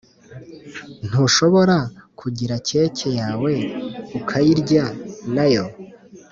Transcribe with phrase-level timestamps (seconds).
[1.07, 1.77] ntushobora
[2.19, 3.53] kugira cake yawe
[4.19, 4.85] ukayirya
[5.35, 5.65] nayo